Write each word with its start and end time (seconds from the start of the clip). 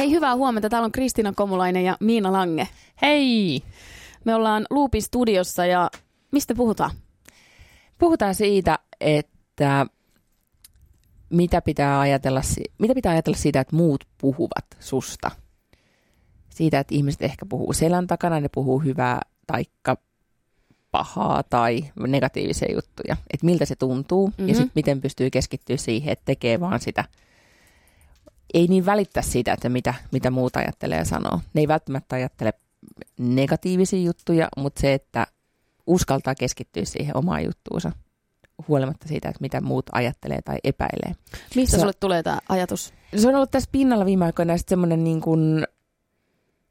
Hei, 0.00 0.10
hyvää 0.10 0.36
huomenta. 0.36 0.68
Täällä 0.68 0.86
on 0.86 0.92
Kristiina 0.92 1.32
Komulainen 1.36 1.84
ja 1.84 1.96
Miina 2.00 2.32
Lange. 2.32 2.68
Hei! 3.02 3.62
Me 4.24 4.34
ollaan 4.34 4.66
Loopin 4.70 5.02
studiossa 5.02 5.66
ja 5.66 5.90
mistä 6.32 6.54
puhutaan? 6.54 6.90
Puhutaan 7.98 8.34
siitä, 8.34 8.78
että 9.00 9.86
mitä 11.30 11.62
pitää 11.62 12.00
ajatella, 12.00 12.40
mitä 12.78 12.94
pitää 12.94 13.12
ajatella 13.12 13.36
siitä, 13.36 13.60
että 13.60 13.76
muut 13.76 14.04
puhuvat 14.20 14.66
susta. 14.78 15.30
Siitä, 16.48 16.80
että 16.80 16.94
ihmiset 16.94 17.22
ehkä 17.22 17.46
puhuu 17.46 17.72
selän 17.72 18.06
takana, 18.06 18.40
ne 18.40 18.48
puhuu 18.48 18.78
hyvää 18.78 19.20
taikka 19.46 19.96
pahaa 20.90 21.42
tai 21.42 21.84
negatiivisia 22.06 22.72
juttuja. 22.74 23.16
Että 23.32 23.46
miltä 23.46 23.64
se 23.64 23.76
tuntuu 23.76 24.26
mm-hmm. 24.26 24.48
ja 24.48 24.54
sitten 24.54 24.72
miten 24.74 25.00
pystyy 25.00 25.30
keskittyä 25.30 25.76
siihen, 25.76 26.12
että 26.12 26.24
tekee 26.24 26.60
vaan 26.60 26.80
sitä. 26.80 27.04
Ei 28.54 28.66
niin 28.66 28.86
välittää 28.86 29.22
siitä, 29.22 29.52
että 29.52 29.68
mitä, 29.68 29.94
mitä 30.12 30.30
muut 30.30 30.56
ajattelee 30.56 30.98
ja 30.98 31.04
sanoo. 31.04 31.40
Ne 31.54 31.60
ei 31.60 31.68
välttämättä 31.68 32.16
ajattele 32.16 32.52
negatiivisia 33.18 34.02
juttuja, 34.02 34.48
mutta 34.56 34.80
se, 34.80 34.94
että 34.94 35.26
uskaltaa 35.86 36.34
keskittyä 36.34 36.84
siihen 36.84 37.16
omaan 37.16 37.44
juttuunsa 37.44 37.92
huolimatta 38.68 39.08
siitä, 39.08 39.28
että 39.28 39.40
mitä 39.40 39.60
muut 39.60 39.86
ajattelee 39.92 40.42
tai 40.42 40.58
epäilee. 40.64 41.16
Mistä 41.56 41.78
sulle 41.78 41.92
tulee 42.00 42.22
tämä 42.22 42.38
ajatus? 42.48 42.94
Se 43.16 43.28
on 43.28 43.34
ollut 43.34 43.50
tässä 43.50 43.68
pinnalla 43.72 44.04
viime 44.06 44.24
aikoina 44.24 44.54
semmoinen 44.68 45.04
niin 45.04 45.20
kuin, 45.20 45.66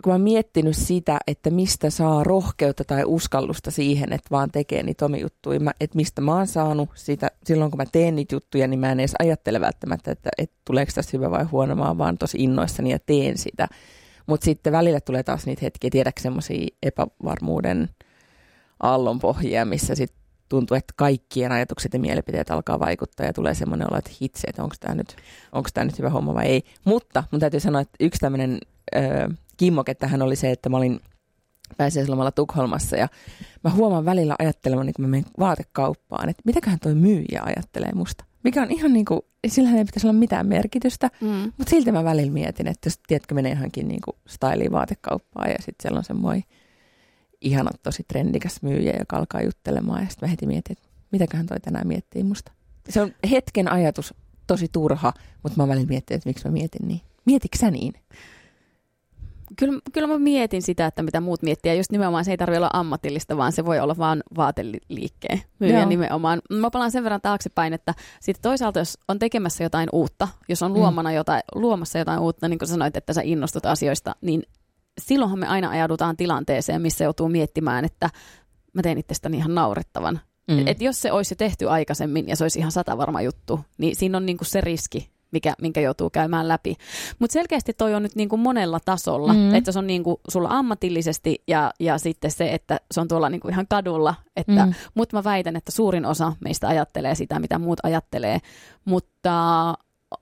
kun 0.04 0.12
mä 0.12 0.14
oon 0.14 0.22
miettinyt 0.22 0.76
sitä, 0.76 1.18
että 1.28 1.50
mistä 1.50 1.90
saa 1.90 2.24
rohkeutta 2.24 2.84
tai 2.84 3.04
uskallusta 3.06 3.72
siihen, 3.72 4.14
että 4.14 4.28
vaan 4.32 4.52
tekee 4.52 4.84
niitä 4.84 5.06
omia 5.06 5.22
juttuja, 5.22 5.60
että 5.80 5.96
mistä 5.96 6.22
mä 6.22 6.36
oon 6.36 6.48
saanut 6.48 6.90
sitä, 6.96 7.28
silloin 7.44 7.72
kun 7.72 7.78
mä 7.78 7.86
teen 7.92 8.16
niitä 8.16 8.36
juttuja, 8.36 8.68
niin 8.68 8.80
mä 8.80 8.92
en 8.92 9.00
edes 9.00 9.16
ajattele 9.20 9.62
välttämättä, 9.62 10.12
että, 10.12 10.30
että 10.38 10.56
tuleeko 10.66 10.92
tässä 10.96 11.18
hyvä 11.18 11.32
vai 11.32 11.44
huono, 11.44 11.76
mä 11.76 11.88
oon 11.88 11.98
vaan 11.98 12.18
tosi 12.18 12.38
innoissani 12.38 12.92
ja 12.92 13.00
teen 13.06 13.38
sitä. 13.38 13.68
Mutta 14.28 14.46
sitten 14.46 14.74
välillä 14.74 15.00
tulee 15.02 15.24
taas 15.24 15.46
niitä 15.46 15.60
hetkiä, 15.62 15.90
tiedätkö 15.90 16.22
semmoisia 16.22 16.68
epävarmuuden 16.84 17.90
aallonpohjia, 18.80 19.66
missä 19.66 19.96
sitten 19.96 20.20
tuntuu, 20.50 20.78
että 20.78 20.94
kaikkien 20.98 21.52
ajatukset 21.52 21.94
ja 21.94 22.00
mielipiteet 22.00 22.52
alkaa 22.52 22.80
vaikuttaa 22.80 23.26
ja 23.26 23.34
tulee 23.34 23.54
semmoinen 23.54 23.88
olo, 23.92 23.98
että 23.98 24.12
hitse, 24.22 24.48
että 24.48 24.64
onko 24.64 24.76
tämä 24.80 24.96
nyt, 24.96 25.16
nyt 25.84 26.00
hyvä 26.00 26.10
homma 26.10 26.34
vai 26.34 26.46
ei. 26.46 26.64
Mutta 26.86 27.24
mun 27.32 27.40
täytyy 27.40 27.60
sanoa, 27.60 27.82
että 27.82 27.98
yksi 28.00 28.20
tämmöinen 28.20 28.60
kimmoke 29.58 29.94
tähän 29.94 30.22
oli 30.22 30.36
se, 30.36 30.52
että 30.52 30.70
mä 30.70 30.78
olin 30.78 31.00
pääsiäislomalla 31.78 32.32
Tukholmassa 32.32 32.96
ja 32.96 33.08
mä 33.64 33.70
huomaan 33.70 34.06
välillä 34.06 34.36
ajattelemaan, 34.40 34.86
niin 34.86 34.94
kun 34.94 35.06
mä 35.06 35.10
menen 35.10 35.32
vaatekauppaan, 35.40 36.30
että 36.30 36.42
mitäköhän 36.46 36.80
toi 36.80 36.96
myyjä 36.96 37.42
ajattelee 37.44 37.92
musta. 37.94 38.26
Mikä 38.44 38.62
on 38.62 38.72
ihan 38.72 38.94
niin 38.94 39.06
kuin, 39.06 39.22
sillä 39.48 39.70
ei 39.70 39.86
pitäisi 39.86 40.08
olla 40.08 40.20
mitään 40.20 40.48
merkitystä, 40.48 41.10
mm. 41.22 41.28
mutta 41.28 41.70
silti 41.70 41.92
mä 41.92 42.04
välillä 42.04 42.32
mietin, 42.32 42.68
että 42.68 42.88
jos 42.88 43.00
tiedätkö, 43.08 43.36
menee 43.36 43.52
johonkin 43.52 43.88
niin 43.88 44.02
kuin 44.06 44.18
styliin 44.28 44.72
vaatekauppaan 44.72 45.50
ja 45.50 45.56
sitten 45.58 45.76
siellä 45.82 45.98
on 45.98 46.04
semmoinen 46.04 46.44
ihana 47.42 47.72
tosi 47.84 48.04
trendikäs 48.08 48.62
myyjä, 48.62 48.94
joka 49.00 49.18
alkaa 49.18 49.42
juttelemaan 49.42 50.04
ja 50.04 50.10
sitten 50.10 50.28
mä 50.28 50.32
heti 50.32 50.46
mietin, 50.46 50.78
että 50.78 50.90
mitäköhän 51.12 51.46
toi 51.46 51.60
tänään 51.60 51.88
miettii 51.88 52.24
musta. 52.24 52.52
Se 52.90 53.02
on 53.02 53.12
hetken 53.32 53.72
ajatus 53.72 54.14
tosi 54.48 54.68
turha, 54.72 55.14
mutta 55.44 55.62
mä 55.62 55.68
välillä 55.68 55.88
mietin, 55.88 56.16
että 56.16 56.30
miksi 56.30 56.46
mä 56.46 56.52
mietin 56.52 56.88
niin. 56.88 57.02
Mietitkö 57.26 57.58
sä 57.58 57.72
niin? 57.72 57.94
Kyllä, 59.58 59.80
kyllä 59.92 60.08
mä 60.08 60.20
mietin 60.20 60.62
sitä, 60.62 60.86
että 60.86 61.04
mitä 61.04 61.22
muut 61.22 61.42
miettii. 61.42 61.70
Ja 61.70 61.76
just 61.76 61.92
nimenomaan 61.92 62.26
se 62.26 62.32
ei 62.32 62.38
tarvitse 62.38 62.58
olla 62.58 62.70
ammatillista, 62.74 63.38
vaan 63.38 63.52
se 63.52 63.66
voi 63.66 63.80
olla 63.80 63.98
vaan 63.98 64.24
vaateliikkeen 64.38 65.42
myyjä 65.60 65.80
Joo. 65.80 65.90
nimenomaan. 65.90 66.42
Mä 66.50 66.72
palaan 66.72 66.92
sen 66.92 67.04
verran 67.04 67.22
taaksepäin, 67.22 67.74
että 67.74 67.94
sitten 68.22 68.42
toisaalta 68.42 68.80
jos 68.80 68.98
on 69.08 69.20
tekemässä 69.20 69.64
jotain 69.64 69.90
uutta, 69.92 70.28
jos 70.50 70.64
on 70.64 70.72
mm. 70.72 70.78
luomana 70.78 71.12
jotain, 71.12 71.42
luomassa 71.56 72.00
jotain 72.00 72.20
uutta, 72.20 72.48
niin 72.48 72.60
kuin 72.60 72.70
sanoit, 72.70 72.98
että 72.98 73.14
sä 73.14 73.22
innostut 73.24 73.66
asioista, 73.66 74.16
niin 74.22 74.44
silloinhan 75.02 75.40
me 75.40 75.48
aina 75.48 75.70
ajaudutaan 75.70 76.18
tilanteeseen, 76.18 76.82
missä 76.82 77.04
joutuu 77.04 77.30
miettimään, 77.30 77.86
että 77.86 78.10
mä 78.74 78.82
teen 78.82 78.98
itsestäni 78.98 79.38
ihan 79.38 79.56
naurettavan. 79.56 80.20
Mm. 80.48 80.68
Et 80.68 80.82
jos 80.82 81.02
se 81.02 81.12
olisi 81.12 81.36
tehty 81.36 81.70
aikaisemmin 81.70 82.28
ja 82.28 82.36
se 82.36 82.44
olisi 82.44 82.60
ihan 82.60 82.72
sata 82.72 82.98
varma 82.98 83.22
juttu, 83.22 83.60
niin 83.78 83.96
siinä 83.96 84.18
on 84.18 84.26
niinku 84.26 84.46
se 84.46 84.62
riski, 84.62 85.10
mikä, 85.32 85.54
minkä 85.62 85.82
joutuu 85.82 86.10
käymään 86.10 86.48
läpi. 86.48 86.76
Mutta 87.20 87.34
selkeästi 87.34 87.74
toi 87.74 87.96
on 87.96 88.04
nyt 88.04 88.16
niinku 88.16 88.38
monella 88.38 88.80
tasolla, 88.86 89.34
mm. 89.34 89.56
että 89.56 89.72
se 89.72 89.80
on 89.80 89.88
niinku 89.88 90.22
sulla 90.28 90.50
ammatillisesti 90.52 91.44
ja, 91.48 91.72
ja 91.80 91.98
sitten 91.98 92.32
se, 92.32 92.54
että 92.54 92.80
se 92.92 93.02
on 93.02 93.08
tuolla 93.08 93.30
niinku 93.30 93.48
ihan 93.48 93.66
kadulla. 93.70 94.16
Että, 94.36 94.66
mm. 94.66 94.74
Mutta 94.94 95.18
mä 95.18 95.24
väitän, 95.24 95.56
että 95.56 95.72
suurin 95.72 96.06
osa 96.06 96.34
meistä 96.40 96.68
ajattelee 96.68 97.16
sitä, 97.16 97.40
mitä 97.40 97.60
muut 97.60 97.80
ajattelee, 97.84 98.40
mutta 98.86 99.70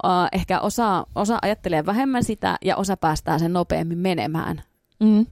uh, 0.04 0.28
ehkä 0.32 0.60
osa, 0.60 1.06
osa 1.16 1.40
ajattelee 1.42 1.86
vähemmän 1.86 2.24
sitä 2.24 2.58
ja 2.66 2.76
osa 2.76 2.98
päästää 2.98 3.40
sen 3.40 3.54
nopeammin 3.54 3.98
menemään. 3.98 4.62
Mm. 5.00 5.26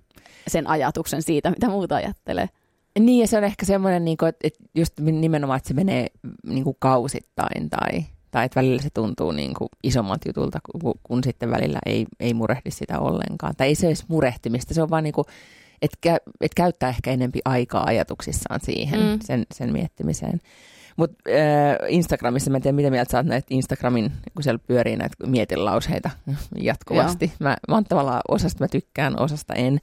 Sen 0.48 0.68
ajatuksen 0.68 1.22
siitä, 1.22 1.50
mitä 1.50 1.70
muuta 1.70 1.96
ajattelee. 1.96 2.50
Niin, 3.00 3.22
ja 3.22 3.28
se 3.28 3.38
on 3.38 3.44
ehkä 3.44 3.66
semmoinen, 3.66 4.06
niin 4.06 4.18
kuin, 4.18 4.30
että 4.30 4.64
just 4.76 5.00
nimenomaan, 5.00 5.58
että 5.58 5.68
se 5.68 5.74
menee 5.74 6.08
niin 6.46 6.64
kuin 6.64 6.76
kausittain 6.80 7.70
tai, 7.70 8.06
tai 8.36 8.46
että 8.46 8.60
välillä 8.60 8.82
se 8.82 8.90
tuntuu 8.94 9.32
niin 9.32 9.54
kuin 9.54 9.70
isommat 9.84 10.22
jutulta, 10.26 10.60
kun, 10.82 10.94
kun 11.04 11.24
sitten 11.24 11.52
välillä 11.52 11.80
ei, 11.86 12.06
ei 12.20 12.34
murehdi 12.34 12.72
sitä 12.72 13.00
ollenkaan. 13.00 13.54
Tai 13.58 13.68
ei 13.68 13.76
se 13.76 13.88
edes 13.88 14.08
murehtimista, 14.08 14.74
se 14.74 14.82
on 14.82 14.90
vaan 14.90 15.04
niin 15.04 15.14
kuin, 15.14 15.26
että, 15.82 16.18
että 16.42 16.56
käyttää 16.56 16.90
ehkä 16.90 17.12
enempi 17.12 17.40
aikaa 17.46 17.84
ajatuksissaan 17.86 18.60
siihen, 18.64 19.00
mm. 19.00 19.20
sen, 19.24 19.46
sen 19.54 19.72
miettimiseen. 19.72 20.40
Mutta 20.98 21.16
äh, 21.30 21.78
Instagramissa, 21.88 22.52
mä 22.52 22.58
en 22.58 22.64
tiedä 22.64 22.76
mitä 22.76 22.90
mieltä 22.90 23.12
sä 23.12 23.18
oot 23.18 23.26
näitä 23.26 23.48
Instagramin, 23.50 24.12
kun 24.34 24.44
siellä 24.44 24.60
pyörii 24.68 24.96
näitä 24.96 25.28
mietilauseita 25.28 26.10
jatkuvasti. 26.56 27.32
Mä, 27.40 27.58
mä 27.68 27.76
oon 27.76 27.84
tavallaan 27.84 28.22
osasta 28.28 28.64
mä 28.64 28.68
tykkään, 28.68 29.20
osasta 29.20 29.54
en. 29.54 29.80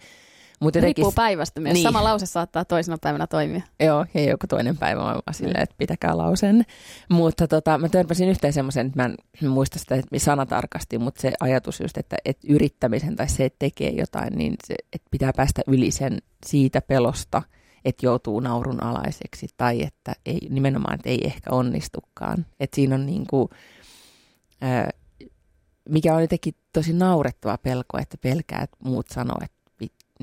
Mut 0.63 0.75
jotenkin... 0.75 1.03
Riippuu 1.03 1.13
päivästä 1.13 1.61
myös. 1.61 1.75
Niin. 1.75 1.83
Sama 1.83 2.05
lause 2.05 2.27
saattaa 2.27 2.65
toisena 2.65 2.97
päivänä 3.03 3.27
toimia. 3.27 3.63
Joo, 3.81 4.07
ja 4.15 4.25
joku 4.25 4.47
toinen 4.47 4.77
päivä 4.77 5.05
on 5.05 5.07
vaan 5.07 5.35
silleen, 5.35 5.63
että 5.63 5.75
pitäkää 5.79 6.19
lausen. 6.19 6.65
Mutta 7.09 7.49
tota, 7.49 7.79
mä 7.79 7.89
törmäsin 7.89 8.29
yhteen 8.29 8.53
semmoisen, 8.53 8.87
että 8.87 9.03
mä 9.03 9.11
en 9.43 9.49
muista 9.51 9.79
sitä 9.79 10.03
sanatarkasti, 10.17 10.99
mutta 10.99 11.21
se 11.21 11.33
ajatus 11.41 11.81
just, 11.81 11.99
että, 11.99 12.17
että 12.25 12.47
yrittämisen 12.51 13.17
tai 13.17 13.29
se, 13.29 13.45
että 13.45 13.59
tekee 13.59 13.91
jotain, 13.91 14.33
niin 14.39 14.55
se, 14.67 14.75
että 14.93 15.09
pitää 15.11 15.33
päästä 15.37 15.63
yli 15.67 15.91
sen 15.91 16.19
siitä 16.47 16.81
pelosta– 16.81 17.43
että 17.85 18.07
joutuu 18.07 18.41
naurun 18.41 18.83
alaiseksi 18.83 19.47
tai 19.57 19.83
että 19.83 20.13
ei, 20.27 20.49
nimenomaan, 20.51 20.95
että 20.95 21.09
ei 21.09 21.27
ehkä 21.27 21.51
onnistukaan. 21.51 22.47
Että 22.61 22.75
siinä 22.75 22.95
on 22.95 23.07
niin 23.07 23.27
kuin, 23.31 23.49
mikä 25.89 26.15
on 26.15 26.23
jotenkin 26.23 26.55
tosi 26.73 26.93
naurettava 26.93 27.59
pelko, 27.59 27.99
että 27.99 28.17
pelkää, 28.21 28.63
että 28.63 28.77
muut 28.85 29.09
sanoo, 29.09 29.37
että, 29.43 29.52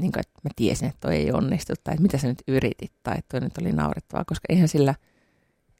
niin 0.01 0.11
kuin, 0.11 0.19
että 0.19 0.39
mä 0.43 0.49
tiesin, 0.55 0.87
että 0.87 0.99
toi 1.01 1.15
ei 1.15 1.31
onnistu 1.31 1.73
tai 1.83 1.93
että 1.93 2.01
mitä 2.01 2.17
sä 2.17 2.27
nyt 2.27 2.43
yritit 2.47 2.91
tai 3.03 3.15
että 3.17 3.29
toi 3.29 3.39
nyt 3.39 3.57
oli 3.57 3.71
naurettavaa, 3.71 4.25
koska 4.25 4.45
eihän 4.49 4.67
sillä 4.67 4.95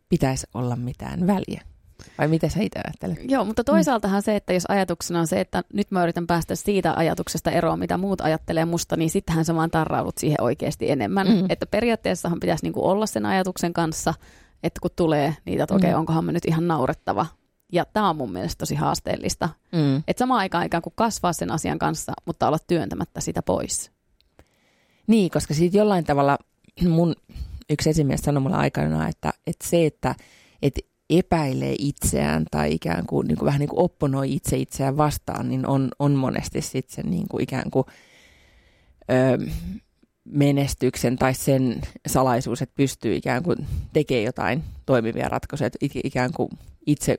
pitäisi 0.10 0.48
olla 0.54 0.76
mitään 0.76 1.28
väliä. 1.28 1.62
Vai 2.18 2.28
mitä 2.28 2.50
sä 2.50 2.60
itse 2.62 2.80
ajattelet? 2.86 3.32
Joo, 3.32 3.46
mutta 3.46 3.64
toisaaltahan 3.64 4.22
se, 4.22 4.36
että 4.36 4.54
jos 4.54 4.66
ajatuksena 4.70 5.20
on 5.20 5.28
se, 5.28 5.40
että 5.40 5.64
nyt 5.74 5.92
mä 5.92 6.04
yritän 6.04 6.28
päästä 6.28 6.56
siitä 6.56 6.94
ajatuksesta 6.98 7.52
eroon, 7.52 7.80
mitä 7.80 7.98
muut 7.98 8.22
ajattelee 8.22 8.66
musta, 8.66 8.98
niin 8.98 9.10
sittenhän 9.10 9.46
sä 9.46 9.56
vaan 9.56 9.72
tarraudut 9.72 10.18
siihen 10.18 10.42
oikeasti 10.42 10.92
enemmän. 10.92 11.28
Mm. 11.28 11.46
Että 11.50 11.66
periaatteessahan 11.66 12.40
pitäisi 12.40 12.66
niinku 12.66 12.88
olla 12.88 13.06
sen 13.06 13.26
ajatuksen 13.26 13.74
kanssa, 13.74 14.14
että 14.64 14.80
kun 14.82 14.92
tulee 14.96 15.36
niitä, 15.46 15.64
että 15.64 15.76
okei, 15.76 15.88
okay, 15.88 15.96
mm. 15.96 16.00
onkohan 16.00 16.26
mä 16.26 16.32
nyt 16.32 16.46
ihan 16.48 16.68
naurettava. 16.68 17.26
Ja 17.72 17.86
tämä 17.86 18.10
on 18.10 18.16
mun 18.16 18.32
mielestä 18.32 18.60
tosi 18.60 18.76
haasteellista. 18.76 19.50
Mm. 19.72 20.04
Että 20.08 20.20
samaan 20.20 20.40
aikaan 20.40 20.66
ikään 20.66 20.84
kuin 20.84 20.94
kasvaa 20.96 21.34
sen 21.34 21.52
asian 21.52 21.80
kanssa, 21.80 22.14
mutta 22.26 22.48
olla 22.48 22.60
työntämättä 22.68 23.22
sitä 23.22 23.42
pois. 23.42 23.92
Niin, 25.10 25.32
koska 25.32 25.54
siitä 25.54 25.78
jollain 25.78 26.04
tavalla 26.04 26.38
mun 26.88 27.16
yksi 27.70 27.90
esimies 27.90 28.20
sanoi 28.20 28.42
mulle 28.42 28.56
aikana, 28.56 29.08
että, 29.08 29.34
että 29.48 29.68
se, 29.68 29.86
että, 29.86 30.16
että 30.62 30.82
epäilee 31.10 31.76
itseään 31.80 32.46
tai 32.52 32.74
ikään 32.74 33.06
kuin, 33.06 33.28
niin 33.28 33.38
kuin 33.38 33.46
vähän 33.46 33.60
niin 33.60 33.70
kuin 33.70 33.80
opponoi 33.80 34.34
itse 34.34 34.58
itseään 34.58 34.98
vastaan, 34.98 35.50
niin 35.50 35.68
on, 35.68 35.90
on 36.00 36.12
monesti 36.12 36.62
sitten 36.62 36.96
sen 36.96 37.12
niin 37.12 37.28
kuin 37.28 37.44
ikään 37.44 37.72
kuin 37.72 37.86
ö, 39.12 39.46
menestyksen 40.26 41.16
tai 41.16 41.34
sen 41.34 41.82
salaisuus, 42.08 42.62
että 42.62 42.76
pystyy 42.76 43.16
ikään 43.16 43.44
kuin 43.44 43.68
tekemään 43.94 44.24
jotain 44.26 44.64
toimivia 44.86 45.30
ratkaisuja, 45.30 45.68
että 45.68 46.00
ikään 46.04 46.32
kuin 46.34 46.50
itse 46.86 47.18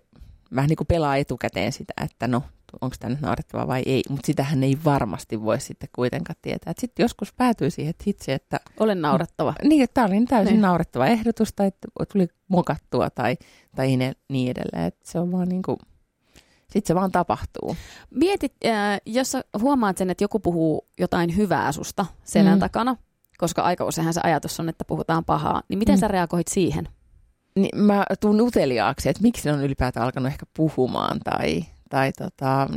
vähän 0.55 0.69
niin 0.69 0.77
kuin 0.77 0.87
pelaa 0.87 1.17
etukäteen 1.17 1.73
sitä, 1.73 1.93
että 2.05 2.29
no 2.29 2.43
onko 2.81 2.97
tämä 3.01 3.11
nyt 3.11 3.21
naurettava 3.21 3.67
vai 3.67 3.83
ei, 3.87 4.03
mutta 4.09 4.27
sitähän 4.27 4.63
ei 4.63 4.79
varmasti 4.85 5.43
voi 5.43 5.61
sitten 5.61 5.89
kuitenkaan 5.95 6.37
tietää. 6.43 6.73
Sitten 6.79 7.05
joskus 7.05 7.33
päätyy 7.33 7.71
siihen, 7.71 7.91
että 7.91 8.05
hitsi, 8.07 8.33
että... 8.33 8.61
Olen 8.81 9.03
naurettava. 9.03 9.55
Niin, 9.65 9.83
että 9.83 9.95
tämä 9.95 10.07
oli 10.07 10.27
täysin 10.27 10.53
niin. 10.53 10.61
naurettava 10.61 11.07
ehdotus 11.07 11.53
tai 11.57 11.67
että 11.67 11.89
tuli 12.13 12.29
mokattua 12.49 13.11
tai, 13.11 13.37
tai 13.77 13.97
niin 14.29 14.51
edelleen. 14.51 14.87
Että 14.87 15.11
se 15.11 15.19
on 15.19 15.33
vaan 15.33 15.49
niin 15.49 15.63
kuin, 15.63 15.77
sitten 16.71 16.87
se 16.87 16.95
vaan 16.95 17.13
tapahtuu. 17.13 17.77
Mietit, 18.11 18.53
äh, 18.67 19.01
jos 19.07 19.31
sä 19.31 19.45
huomaat 19.61 19.99
sen, 19.99 20.11
että 20.11 20.25
joku 20.25 20.41
puhuu 20.41 20.89
jotain 20.99 21.37
hyvää 21.37 21.73
susta 21.73 22.07
selän 22.25 22.59
mm. 22.59 22.61
takana, 22.61 22.97
koska 23.39 23.63
aika 23.63 23.85
useinhan 23.85 24.15
se 24.15 24.21
ajatus 24.25 24.61
on, 24.61 24.69
että 24.69 24.85
puhutaan 24.85 25.25
pahaa, 25.25 25.63
niin 25.69 25.79
miten 25.79 25.95
mm. 25.95 26.01
sä 26.01 26.09
reagoit 26.09 26.49
siihen? 26.49 26.89
Niin 27.57 27.79
mä 27.79 28.05
tuun 28.21 28.41
uteliaaksi, 28.41 29.09
että 29.09 29.23
miksi 29.23 29.49
ne 29.49 29.55
on 29.55 29.65
ylipäätään 29.65 30.07
alkanut 30.07 30.33
ehkä 30.33 30.47
puhumaan 30.57 31.21
tai, 31.21 31.65
tai 31.89 32.13
tota, 32.13 32.69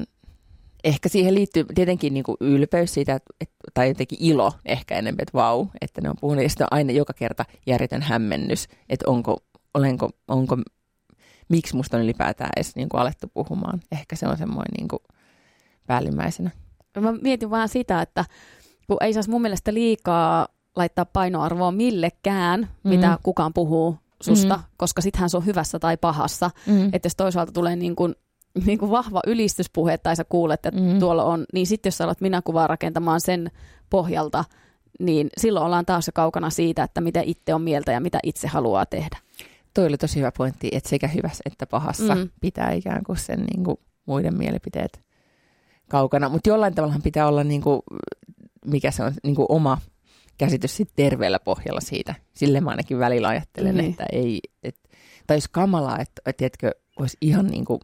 ehkä 0.83 1.09
siihen 1.09 1.35
liittyy 1.35 1.65
tietenkin 1.75 2.13
niin 2.13 2.23
kuin 2.23 2.37
ylpeys 2.39 2.93
siitä, 2.93 3.15
että, 3.15 3.55
tai 3.73 3.87
jotenkin 3.87 4.17
ilo 4.21 4.53
ehkä 4.65 4.95
enemmän, 4.95 5.21
että 5.21 5.37
vau, 5.37 5.67
että 5.81 6.01
ne 6.01 6.09
on 6.09 6.15
puhunut. 6.21 6.43
Ja 6.43 6.49
sitten 6.49 6.65
on 6.65 6.77
aina 6.77 6.91
joka 6.91 7.13
kerta 7.13 7.45
järjetön 7.65 8.01
hämmennys, 8.01 8.67
että 8.89 9.09
onko, 9.09 9.37
olenko, 9.73 10.09
onko, 10.27 10.57
miksi 11.49 11.75
musta 11.75 11.97
on 11.97 12.03
ylipäätään 12.03 12.49
edes 12.55 12.75
niin 12.75 12.89
kuin 12.89 13.01
alettu 13.01 13.27
puhumaan. 13.33 13.79
Ehkä 13.91 14.15
se 14.15 14.27
on 14.27 14.37
semmoinen 14.37 14.73
niin 14.77 14.87
kuin 14.87 14.99
päällimmäisenä. 15.87 16.51
Mä 16.99 17.11
mietin 17.11 17.49
vaan 17.49 17.69
sitä, 17.69 18.01
että 18.01 18.25
kun 18.87 18.97
ei 19.01 19.13
saisi 19.13 19.29
mun 19.29 19.41
mielestä 19.41 19.73
liikaa 19.73 20.47
laittaa 20.75 21.05
painoarvoa 21.05 21.71
millekään, 21.71 22.59
mm. 22.59 22.89
mitä 22.89 23.17
kukaan 23.23 23.53
puhuu 23.53 23.97
susta, 24.23 24.57
mm. 24.57 24.63
koska 24.77 25.01
sittenhän 25.01 25.29
se 25.29 25.37
on 25.37 25.45
hyvässä 25.45 25.79
tai 25.79 25.97
pahassa. 25.97 26.51
Mm. 26.67 26.89
Että 26.93 27.05
jos 27.05 27.15
toisaalta 27.15 27.51
tulee 27.51 27.75
niin 27.75 27.95
kuin, 27.95 28.15
niin 28.65 28.79
kuin 28.79 28.91
vahva 28.91 29.21
ylistyspuhe 29.27 29.97
tai 29.97 30.15
sä 30.15 30.23
kuulet, 30.23 30.65
että 30.65 30.81
mm. 30.81 30.99
tuolla 30.99 31.23
on, 31.23 31.45
niin 31.53 31.67
sitten 31.67 31.87
jos 31.87 31.97
sä 31.97 32.03
alat 32.03 32.21
minäkuvaa 32.21 32.67
rakentamaan 32.67 33.21
sen 33.21 33.51
pohjalta, 33.89 34.45
niin 34.99 35.29
silloin 35.37 35.65
ollaan 35.65 35.85
taas 35.85 36.07
jo 36.07 36.11
kaukana 36.15 36.49
siitä, 36.49 36.83
että 36.83 37.01
mitä 37.01 37.21
itse 37.25 37.53
on 37.53 37.61
mieltä 37.61 37.91
ja 37.91 37.99
mitä 37.99 38.19
itse 38.23 38.47
haluaa 38.47 38.85
tehdä. 38.85 39.17
Toi 39.73 39.85
oli 39.85 39.97
tosi 39.97 40.19
hyvä 40.19 40.31
pointti, 40.37 40.69
että 40.71 40.89
sekä 40.89 41.07
hyvässä 41.07 41.41
että 41.45 41.67
pahassa 41.67 42.15
mm. 42.15 42.29
pitää 42.41 42.71
ikään 42.71 43.03
kuin 43.03 43.17
sen 43.17 43.39
niin 43.39 43.63
kuin 43.63 43.77
muiden 44.05 44.37
mielipiteet 44.37 45.01
kaukana. 45.89 46.29
Mutta 46.29 46.49
jollain 46.49 46.75
tavalla 46.75 46.95
pitää 47.03 47.27
olla, 47.27 47.43
niin 47.43 47.61
kuin, 47.61 47.81
mikä 48.65 48.91
se 48.91 49.03
on, 49.03 49.13
niin 49.23 49.35
kuin 49.35 49.45
oma 49.49 49.77
käsitys 50.45 50.77
sit 50.77 50.89
terveellä 50.95 51.39
pohjalla 51.39 51.81
siitä. 51.81 52.15
Sille 52.33 52.61
mä 52.61 52.69
ainakin 52.69 52.99
välillä 52.99 53.27
ajattelen, 53.27 53.77
niin. 53.77 53.91
että 53.91 54.05
ei, 54.11 54.39
et, 54.63 54.75
tai 55.27 55.35
olisi 55.35 55.49
kamalaa, 55.51 55.99
että, 55.99 56.21
että 56.25 56.37
tiedätkö, 56.37 56.71
olisi 56.99 57.17
ihan 57.21 57.47
niin 57.47 57.65
kuin, 57.65 57.79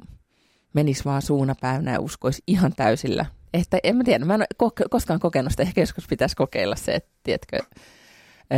menisi 0.74 1.06
vaan 1.06 1.22
suuna 1.22 1.56
päivänä 1.62 1.92
ja 1.92 2.00
uskoisi 2.00 2.44
ihan 2.48 2.74
täysillä. 2.76 3.26
Että 3.54 3.78
en 3.84 3.96
mä 3.96 4.04
tiedä, 4.04 4.26
mä 4.26 4.34
en 4.34 4.42
ole 4.42 4.88
koskaan 4.90 5.20
kokenut 5.20 5.52
sitä, 5.52 5.64
ehkä 5.64 5.82
joskus 5.82 6.08
pitäisi 6.08 6.36
kokeilla 6.36 6.76
se, 6.76 6.92
että 6.92 7.10
tiedätkö, 7.24 7.60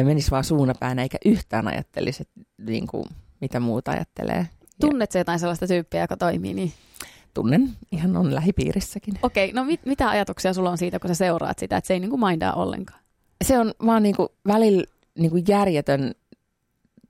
menisi 0.04 0.32
vaan 0.32 0.44
suuna 0.44 0.74
päivänä 0.80 1.02
eikä 1.02 1.18
yhtään 1.26 1.68
ajattelisi, 1.68 2.22
että, 2.22 2.42
niin 2.72 2.88
kuin, 2.88 3.06
mitä 3.42 3.60
muuta 3.60 3.92
ajattelee. 3.92 4.48
Tunnet 4.80 5.14
jotain 5.14 5.40
sellaista 5.40 5.68
tyyppiä, 5.68 6.02
joka 6.02 6.18
toimii 6.18 6.54
niin? 6.54 6.74
Tunnen, 7.34 7.70
ihan 7.92 8.18
on 8.18 8.36
lähipiirissäkin. 8.36 9.20
Okei, 9.24 9.50
okay, 9.50 9.56
no 9.56 9.64
mit, 9.64 9.86
mitä 9.86 10.10
ajatuksia 10.10 10.54
sulla 10.54 10.70
on 10.70 10.78
siitä, 10.78 11.00
kun 11.00 11.08
sä 11.08 11.16
seuraat 11.16 11.60
sitä, 11.60 11.78
että 11.78 11.88
se 11.88 11.94
ei 11.94 12.00
niin 12.00 12.10
kuin 12.10 12.20
mindaa 12.20 12.54
ollenkaan? 12.54 13.01
Se 13.42 13.60
on 13.60 13.74
vaan 13.86 14.04
niin 14.04 14.16
kuin 14.16 14.30
välillä 14.48 14.84
niin 15.20 15.32
kuin 15.32 15.44
järjetön, 15.48 16.12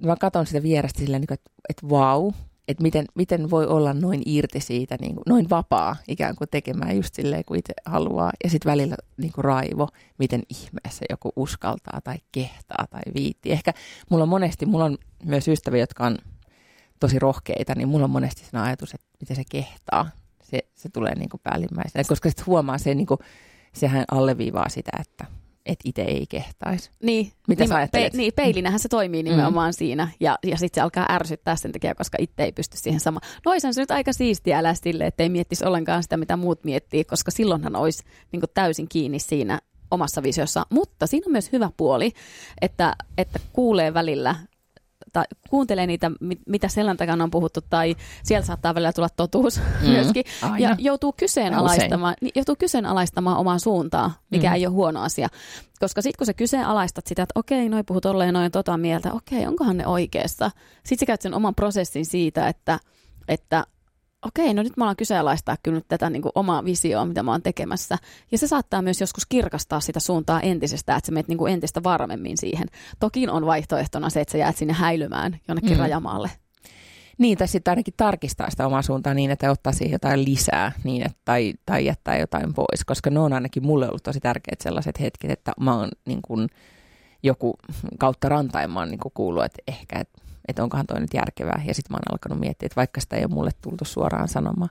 mä 0.06 0.16
katson 0.16 0.45
sitä 0.45 0.63
vierestä 0.63 1.00
sillä 1.00 1.19
niin 1.19 1.28
kuin, 1.28 1.36
että, 1.36 1.51
että 1.69 1.89
vau, 1.89 2.31
että 2.68 2.83
miten, 2.83 3.06
miten 3.16 3.50
voi 3.50 3.68
olla 3.68 3.94
noin 3.94 4.22
irti 4.25 4.60
siitä, 4.60 4.95
niin 5.00 5.16
kuin, 5.16 5.24
noin 5.28 5.50
vapaa 5.50 5.95
ikään 6.07 6.36
kuin 6.36 6.48
tekemään 6.51 6.95
just 6.95 7.16
silleen 7.16 7.44
kuin 7.45 7.60
itse 7.60 7.74
haluaa. 7.86 8.31
Ja 8.44 8.50
sitten 8.50 8.72
välillä 8.72 8.95
niin 9.18 9.31
kuin 9.31 9.45
raivo, 9.45 9.88
miten 10.18 10.44
ihmeessä 10.50 11.06
joku 11.10 11.31
uskaltaa 11.36 12.01
tai 12.04 12.16
kehtaa 12.31 12.86
tai 12.89 13.01
viitti. 13.16 13.51
Ehkä 13.51 13.74
mulla 14.10 14.24
on 14.24 14.30
monesti, 14.30 14.66
mulla 14.66 14.86
on 14.86 14.98
myös 15.25 15.48
ystäviä, 15.48 15.80
jotka 15.80 16.06
on 16.06 16.18
tosi 17.00 17.19
rohkeita, 17.19 17.75
niin 17.75 17.88
mulla 17.88 18.04
on 18.04 18.12
monesti 18.12 18.45
sen 18.45 18.60
ajatus, 18.60 18.94
että 18.94 19.07
miten 19.19 19.36
se 19.36 19.44
kehtaa. 19.51 20.10
Se, 20.44 20.60
se 20.75 20.89
tulee 20.89 21.16
niin 21.16 21.30
kuin 21.30 21.42
päällimmäisenä, 21.44 22.04
koska 22.07 22.30
sitten 22.30 22.45
huomaa 22.45 22.78
se, 22.78 22.95
niin 22.95 23.07
kuin, 23.07 23.19
sehän 23.74 24.06
alleviivaa 24.12 24.69
sitä, 24.69 24.92
että 25.00 25.25
että 25.66 25.90
itse 25.90 26.02
ei 26.02 26.25
kehtaisi. 26.30 26.90
Niin, 27.04 27.31
Mitä 27.48 27.62
niin, 27.63 27.69
sä 27.69 27.75
ajattelet? 27.75 28.12
Pe- 28.12 28.18
niin, 28.18 28.34
peilinähän 28.36 28.80
se 28.80 28.90
toimii 28.90 29.24
nimenomaan 29.24 29.69
mm. 29.69 29.74
siinä, 29.74 30.08
ja, 30.19 30.40
ja 30.44 30.58
sitten 30.58 30.81
se 30.81 30.84
alkaa 30.84 31.06
ärsyttää 31.10 31.56
sen 31.56 31.72
takia, 31.72 31.96
koska 31.96 32.18
itse 32.22 32.44
ei 32.44 32.52
pysty 32.52 32.78
siihen 32.78 33.00
samaan. 33.00 33.28
No 33.46 33.52
se 33.60 33.81
nyt 33.81 33.92
aika 33.92 34.13
siistiä 34.13 34.60
elää 34.60 34.74
sille, 34.74 35.06
että 35.06 35.24
ei 35.24 35.30
miettisi 35.30 35.66
ollenkaan 35.66 36.04
sitä, 36.04 36.18
mitä 36.18 36.38
muut 36.38 36.63
miettii, 36.63 37.04
koska 37.04 37.31
silloinhan 37.31 37.75
olisi 37.75 38.04
niin 38.31 38.42
täysin 38.54 38.90
kiinni 38.90 39.19
siinä 39.19 39.60
omassa 39.92 40.24
visiossa. 40.24 40.66
Mutta 40.69 41.08
siinä 41.08 41.24
on 41.28 41.31
myös 41.31 41.52
hyvä 41.52 41.69
puoli, 41.78 42.12
että, 42.62 42.96
että 43.18 43.40
kuulee 43.54 43.94
välillä 43.94 44.36
tai 45.13 45.24
kuuntelee 45.50 45.88
niitä, 45.88 46.12
mitä 46.48 46.68
selän 46.68 46.98
takana 46.98 47.24
on 47.24 47.31
puhuttu, 47.31 47.60
tai 47.69 47.96
siellä 48.24 48.46
saattaa 48.46 48.75
välillä 48.75 48.94
tulla 48.94 49.10
totuus 49.10 49.62
mm, 49.81 49.90
myöskin, 49.90 50.24
aina. 50.42 50.58
ja 50.58 50.75
joutuu 50.80 51.13
kyseenalaistamaan, 51.18 52.16
niin 52.22 52.31
joutuu 52.36 52.56
kyseenalaistamaan 52.56 53.38
omaa 53.38 53.60
suuntaa, 53.60 54.13
mikä 54.30 54.50
mm. 54.50 54.56
ei 54.56 54.66
ole 54.68 54.74
huono 54.74 55.02
asia. 55.02 55.28
Koska 55.80 56.02
sitten 56.02 56.18
kun 56.18 56.28
sä 56.28 56.34
kyseenalaistat 56.34 57.08
sitä, 57.08 57.24
että 57.24 57.40
okei, 57.40 57.69
noi 57.69 57.84
puhut 57.84 58.04
tolleen 58.04 58.34
noin 58.34 58.52
tota 58.52 58.78
mieltä, 58.78 59.13
okei, 59.13 59.48
onkohan 59.48 59.78
ne 59.78 59.88
oikeassa, 59.88 60.52
sitten 60.84 61.00
sä 61.00 61.06
käyt 61.06 61.22
sen 61.22 61.34
oman 61.34 61.56
prosessin 61.56 62.06
siitä, 62.06 62.48
että, 62.48 62.80
että 63.28 63.66
okei, 64.27 64.53
no 64.53 64.63
nyt 64.63 64.77
mä 64.77 64.83
alan 64.83 64.95
kyseenalaistaa 64.95 65.56
kyllä 65.63 65.75
nyt 65.75 65.88
tätä 65.88 66.09
niin 66.09 66.21
kuin 66.21 66.31
omaa 66.35 66.65
visioa, 66.65 67.06
mitä 67.06 67.23
mä 67.23 67.31
oon 67.31 67.41
tekemässä. 67.41 67.97
Ja 68.31 68.38
se 68.38 68.47
saattaa 68.47 68.81
myös 68.81 69.01
joskus 69.01 69.25
kirkastaa 69.25 69.79
sitä 69.79 70.00
suuntaa 70.00 70.41
entisestä, 70.41 70.95
että 70.95 71.06
sä 71.06 71.12
menet 71.12 71.27
niin 71.27 71.38
kuin 71.38 71.53
entistä 71.53 71.83
varmemmin 71.83 72.38
siihen. 72.38 72.68
Toki 73.00 73.27
on 73.27 73.45
vaihtoehtona 73.45 74.09
se, 74.09 74.21
että 74.21 74.31
sä 74.31 74.38
jäät 74.38 74.57
sinne 74.57 74.73
häilymään 74.73 75.39
jonnekin 75.47 75.71
mm. 75.71 75.79
rajamaalle. 75.79 76.31
Niin, 77.18 77.38
tai 77.38 77.47
sitten 77.47 77.71
ainakin 77.71 77.94
tarkistaa 77.97 78.50
sitä 78.50 78.68
omaa 78.68 78.81
suuntaa 78.81 79.13
niin, 79.13 79.31
että 79.31 79.51
ottaa 79.51 79.73
siihen 79.73 79.91
jotain 79.91 80.25
lisää 80.25 80.71
niin, 80.83 81.06
että, 81.06 81.18
tai, 81.25 81.53
tai 81.65 81.85
jättää 81.85 82.18
jotain 82.18 82.53
pois, 82.53 82.85
koska 82.85 83.09
ne 83.09 83.19
on 83.19 83.33
ainakin 83.33 83.65
mulle 83.65 83.88
ollut 83.88 84.03
tosi 84.03 84.19
tärkeät 84.19 84.62
sellaiset 84.62 85.00
hetket, 85.00 85.31
että 85.31 85.51
mä 85.59 85.77
oon 85.77 85.89
niin 86.06 86.19
kuin, 86.21 86.50
joku 87.23 87.53
kautta 88.00 88.29
rantain 88.29 88.71
mä 88.71 88.79
oon 88.79 88.89
niin 88.89 89.00
kuullut, 89.13 89.44
että 89.44 89.62
ehkä, 89.68 90.00
että 90.00 90.20
että 90.48 90.64
onkohan 90.64 90.88
toi 90.88 91.00
nyt 91.00 91.14
järkevää. 91.14 91.64
Ja 91.68 91.74
sitten 91.74 91.94
mä 91.94 91.96
oon 91.96 92.14
alkanut 92.14 92.40
miettiä, 92.40 92.66
että 92.66 92.76
vaikka 92.76 93.02
sitä 93.02 93.16
ei 93.16 93.24
ole 93.24 93.34
mulle 93.34 93.52
tultu 93.62 93.86
suoraan 93.86 94.28
sanomaan. 94.28 94.70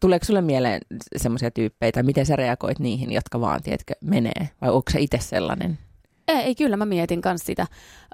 Tuleeko 0.00 0.24
sulle 0.24 0.40
mieleen 0.40 0.80
semmoisia 1.16 1.50
tyyppejä, 1.50 1.92
tai 1.92 2.02
miten 2.02 2.26
sä 2.26 2.36
reagoit 2.36 2.78
niihin, 2.78 3.12
jotka 3.12 3.40
vaan, 3.40 3.62
tiedätkö, 3.62 3.94
menee? 4.00 4.48
Vai 4.60 4.70
onko 4.70 4.90
se 4.90 5.00
itse 5.00 5.18
sellainen? 5.18 5.78
Ei, 6.28 6.36
ei, 6.36 6.54
kyllä 6.54 6.76
mä 6.76 6.86
mietin 6.86 7.22
myös 7.24 7.40
sitä. 7.44 7.66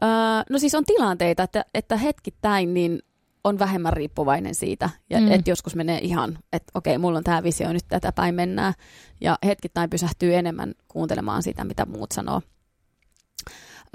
Öö, 0.02 0.08
no 0.50 0.58
siis 0.58 0.74
on 0.74 0.84
tilanteita, 0.84 1.42
että, 1.42 1.64
että 1.74 1.96
hetkittäin 1.96 2.74
niin 2.74 3.02
on 3.44 3.58
vähemmän 3.58 3.92
riippuvainen 3.92 4.54
siitä. 4.54 4.90
Ja 5.10 5.20
mm. 5.20 5.32
että 5.32 5.50
joskus 5.50 5.74
menee 5.74 5.98
ihan, 5.98 6.38
että 6.52 6.70
okei, 6.74 6.98
mulla 6.98 7.18
on 7.18 7.24
tämä 7.24 7.42
visio, 7.42 7.72
nyt 7.72 7.84
tätä 7.88 8.12
päin 8.12 8.34
mennään. 8.34 8.74
Ja 9.20 9.38
hetkittäin 9.44 9.90
pysähtyy 9.90 10.34
enemmän 10.34 10.74
kuuntelemaan 10.88 11.42
sitä, 11.42 11.64
mitä 11.64 11.86
muut 11.86 12.12
sanoo. 12.12 12.42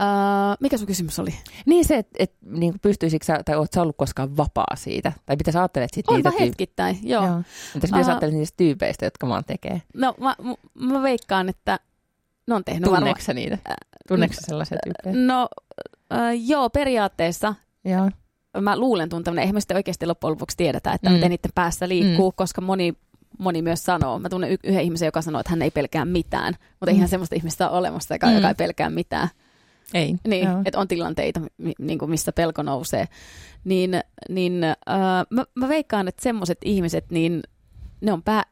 Uh, 0.02 0.58
mikä 0.60 0.78
sun 0.78 0.88
kysymys 0.88 1.20
oli? 1.20 1.34
Niin 1.66 1.86
se, 1.86 1.98
että 1.98 2.16
et, 2.20 2.34
niin 2.46 2.74
pystyisikö 2.82 3.26
sä, 3.26 3.40
tai 3.46 3.56
oot 3.56 3.74
sä 3.74 3.82
ollut 3.82 3.98
koskaan 3.98 4.38
vapaa 4.38 4.76
siitä? 4.76 5.12
Tai 5.26 5.36
mitä 5.36 5.52
sä 5.52 5.60
ajattelet 5.60 5.90
sit 5.94 6.06
niitä 6.12 6.30
tyyp- 6.30 6.40
hetkittäin, 6.40 7.00
joo. 7.04 7.26
joo. 7.26 7.42
Entäs 7.76 7.92
mitä 7.92 8.00
uh, 8.00 8.06
sä 8.06 8.12
ajattelet 8.12 8.36
niistä 8.36 8.58
tyypeistä, 8.58 9.06
jotka 9.06 9.28
vaan 9.28 9.44
tekee? 9.46 9.82
No 9.94 10.16
mä, 10.20 10.36
mä 10.74 11.02
veikkaan, 11.02 11.50
että 11.50 11.80
ne 12.48 12.56
on 12.56 12.64
tehnyt 12.64 12.84
Tunneeko 12.84 13.20
varma... 13.28 13.34
niitä? 13.34 13.58
Tunneeko 14.08 14.36
sellaisia 14.38 14.78
tyyppejä? 14.84 15.26
No 15.26 15.44
uh, 15.44 16.48
joo, 16.48 16.70
periaatteessa. 16.70 17.56
Joo. 17.86 18.10
Mä 18.62 18.78
luulen 18.78 19.10
tuntevan, 19.10 19.40
eihän 19.40 19.56
me 19.56 19.60
sitten 19.62 19.78
oikeasti 19.78 20.06
loppujen 20.06 20.32
lopuksi 20.32 20.58
tiedetä, 20.58 20.94
että 20.94 21.10
mm. 21.10 21.14
miten 21.14 21.30
niiden 21.30 21.52
päässä 21.56 21.90
liikkuu, 21.90 22.32
mm. 22.32 22.36
koska 22.36 22.62
moni 22.62 22.94
moni 23.40 23.62
myös 23.62 23.84
sanoo. 23.84 24.20
Mä 24.20 24.30
tunnen 24.30 24.52
y- 24.52 24.58
yhden 24.64 24.84
ihmisen, 24.84 25.06
joka 25.06 25.22
sanoo, 25.22 25.40
että 25.40 25.50
hän 25.50 25.62
ei 25.62 25.72
pelkää 25.72 26.06
mitään, 26.06 26.54
mutta 26.54 26.86
mm. 26.86 26.90
eihän 26.90 27.10
semmoista 27.10 27.36
ihmistä 27.36 27.70
ole 27.70 27.78
olemassa, 27.78 28.16
joka, 28.16 28.28
mm. 28.28 28.36
joka 28.36 28.48
ei 28.48 28.56
pelkää 28.56 28.90
mitään. 28.90 29.30
Ei. 29.94 30.16
Niin, 30.28 30.48
että 30.66 30.80
on 30.80 30.88
tilanteita, 30.88 31.42
niin 31.80 32.00
kuin 32.00 32.12
missä 32.12 32.32
pelko 32.32 32.64
nousee. 32.64 33.08
Niin, 33.64 33.92
niin 34.30 34.64
äh, 34.64 34.76
mä, 35.30 35.46
mä 35.56 35.68
veikkaan, 35.68 36.08
että 36.08 36.24
semmoiset 36.24 36.58
ihmiset, 36.66 37.06
niin 37.12 37.44
ne 38.02 38.14
on 38.14 38.24
pää, 38.24 38.44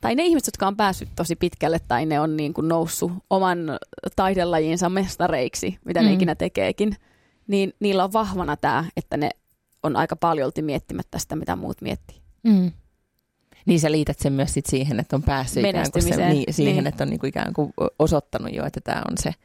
tai 0.00 0.14
ne 0.14 0.24
ihmiset, 0.24 0.46
jotka 0.46 0.66
on 0.66 0.76
päässyt 0.76 1.08
tosi 1.16 1.36
pitkälle 1.36 1.78
tai 1.88 2.06
ne 2.06 2.20
on 2.20 2.36
niin 2.36 2.54
kuin 2.54 2.68
noussut 2.68 3.12
oman 3.30 3.58
taidelajinsa 4.16 4.88
mestareiksi, 4.88 5.78
mitä 5.84 6.00
mm. 6.00 6.06
ne 6.06 6.12
ikinä 6.12 6.34
tekeekin, 6.34 6.96
niin 7.46 7.72
niillä 7.80 8.04
on 8.04 8.12
vahvana 8.12 8.56
tämä, 8.56 8.84
että 8.96 9.16
ne 9.16 9.30
on 9.82 9.96
aika 9.96 10.16
paljolti 10.16 10.62
miettimättä 10.62 11.18
sitä, 11.18 11.36
mitä 11.36 11.56
muut 11.56 11.80
miettii. 11.80 12.16
Mm. 12.42 12.70
Niin 13.66 13.80
sä 13.80 13.92
liität 13.92 14.18
sen 14.18 14.32
myös 14.32 14.54
sit 14.54 14.66
siihen, 14.66 15.00
että 15.00 15.16
on 15.16 15.22
päässyt 15.22 15.64
ikään 15.64 15.92
kuin 15.92 16.02
se, 16.02 16.28
niin, 16.28 16.54
siihen, 16.54 16.74
niin. 16.74 16.86
että 16.86 17.04
on 17.04 17.10
niin 17.10 17.20
kuin 17.20 17.28
ikään 17.28 17.52
kuin 17.52 17.72
osoittanut 17.98 18.54
jo, 18.54 18.66
että 18.66 18.80
tämä 18.80 19.02
on 19.10 19.18
se– 19.18 19.34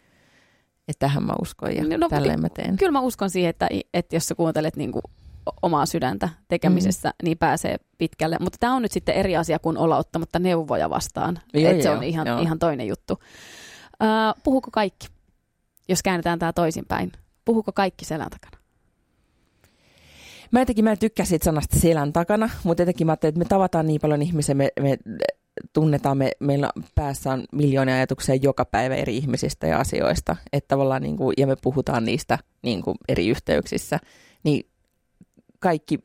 että 0.87 0.99
tähän 0.99 1.23
mä 1.23 1.33
uskon 1.41 1.75
ja 1.75 1.97
no, 1.97 2.09
tälleen 2.09 2.41
mä 2.41 2.49
teen. 2.49 2.77
Kyllä 2.77 2.91
mä 2.91 3.01
uskon 3.01 3.29
siihen, 3.29 3.49
että, 3.49 3.69
että 3.93 4.15
jos 4.15 4.27
sä 4.27 4.35
kuuntelet 4.35 4.75
niin 4.75 4.91
kuin 4.91 5.03
omaa 5.61 5.85
sydäntä 5.85 6.29
tekemisessä, 6.47 7.09
mm. 7.09 7.25
niin 7.25 7.37
pääsee 7.37 7.77
pitkälle. 7.97 8.37
Mutta 8.39 8.57
tämä 8.59 8.73
on 8.73 8.81
nyt 8.81 8.91
sitten 8.91 9.15
eri 9.15 9.37
asia 9.37 9.59
kuin 9.59 9.77
olla 9.77 9.97
ottamatta 9.97 10.39
neuvoja 10.39 10.89
vastaan. 10.89 11.39
Joo, 11.53 11.71
Et 11.71 11.81
se 11.81 11.89
on 11.89 12.03
ihan, 12.03 12.27
ihan 12.41 12.59
toinen 12.59 12.87
juttu. 12.87 13.13
Uh, 13.13 14.41
puhuko 14.43 14.71
kaikki, 14.71 15.07
jos 15.89 16.03
käännetään 16.03 16.39
tämä 16.39 16.53
toisinpäin? 16.53 17.11
Puhuko 17.45 17.71
kaikki 17.71 18.05
selän 18.05 18.29
takana? 18.29 18.57
Mä 20.51 20.59
jotenkin 20.59 20.83
mä 20.83 20.91
en 20.91 20.99
tykkää 20.99 21.25
siitä 21.25 21.45
sanasta 21.45 21.79
selän 21.79 22.13
takana, 22.13 22.49
mutta 22.63 22.81
jotenkin 22.81 23.07
mä 23.07 23.11
ajattelin, 23.11 23.29
että 23.29 23.39
me 23.39 23.45
tavataan 23.49 23.87
niin 23.87 24.01
paljon 24.01 24.21
ihmisiä, 24.21 24.55
me, 24.55 24.69
me 24.81 24.97
tunnetaan, 25.73 26.17
me, 26.17 26.31
meillä 26.39 26.69
päässä 26.95 27.33
on 27.33 27.43
miljoonia 27.51 27.95
ajatuksia 27.95 28.35
joka 28.35 28.65
päivä 28.65 28.95
eri 28.95 29.17
ihmisistä 29.17 29.67
ja 29.67 29.79
asioista, 29.79 30.35
että 30.53 30.67
tavallaan 30.67 31.01
niin 31.01 31.17
kuin, 31.17 31.33
ja 31.37 31.47
me 31.47 31.55
puhutaan 31.61 32.05
niistä 32.05 32.39
niin 32.61 32.81
kuin 32.81 32.97
eri 33.07 33.27
yhteyksissä, 33.27 33.99
niin 34.43 34.69
kaikki 35.59 35.99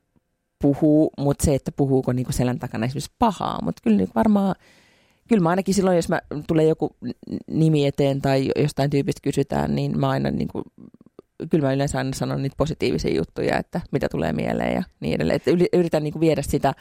puhuu, 0.63 1.11
mutta 1.19 1.45
se, 1.45 1.55
että 1.55 1.73
puhuuko 1.73 2.13
niin 2.13 2.25
kuin 2.25 2.35
selän 2.35 2.59
takana 2.59 2.87
esimerkiksi 2.87 3.13
pahaa, 3.19 3.59
mutta 3.63 3.83
kyllä 3.85 3.97
niin 3.97 4.09
varmaan 4.15 4.55
kyllä 5.29 5.43
mä 5.43 5.51
ainakin 5.51 5.75
silloin, 5.75 5.97
jos 5.97 6.09
mä 6.09 6.21
tulee 6.49 6.67
joku 6.67 6.97
nimi 7.47 7.87
eteen 7.87 8.23
tai 8.23 8.51
jostain 8.57 8.91
tyypistä 8.91 9.21
kysytään, 9.23 9.75
niin 9.75 10.01
mä 10.01 10.09
aina 10.09 10.31
niin 10.31 10.49
kuin, 10.49 10.65
kyllä 11.51 11.67
mä 11.67 11.73
yleensä 11.73 11.99
aina 11.99 12.11
sanon 12.15 12.43
niitä 12.43 12.57
positiivisia 12.57 13.15
juttuja, 13.15 13.59
että 13.59 13.81
mitä 13.91 14.09
tulee 14.09 14.33
mieleen 14.33 14.75
ja 14.75 14.83
niin 15.01 15.15
edelleen. 15.15 15.37
Että 15.37 15.51
yritän 15.73 16.03
niin 16.03 16.13
kuin 16.13 16.21
viedä 16.21 16.43
sitä, 16.43 16.73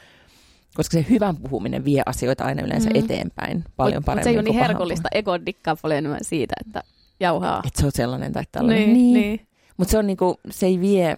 koska 0.74 0.96
se 0.96 1.06
hyvän 1.10 1.36
puhuminen 1.36 1.84
vie 1.84 2.02
asioita 2.06 2.44
aina 2.44 2.62
yleensä 2.62 2.90
mm. 2.90 2.96
eteenpäin 2.96 3.64
paljon 3.76 3.96
mut, 3.96 4.04
paremmin. 4.04 4.18
Mutta 4.18 4.24
se 4.24 4.30
ei 4.30 4.36
ole 4.36 4.42
niin 4.42 4.68
herkullista. 4.68 5.08
Ego 5.12 5.46
dikkaa 5.46 5.76
paljon 5.82 5.98
enemmän 5.98 6.24
siitä, 6.24 6.54
että 6.66 6.82
jauhaa. 7.20 7.62
Että 7.66 7.80
se 7.80 7.86
on 7.86 7.92
sellainen 7.94 8.32
tai 8.32 8.44
tällainen. 8.52 8.92
Niin, 8.92 9.14
niin. 9.14 9.14
niin. 9.14 9.46
Mutta 9.76 9.90
se, 9.90 9.98
on 9.98 10.06
niinku, 10.06 10.40
se 10.50 10.66
ei 10.66 10.80
vie, 10.80 11.16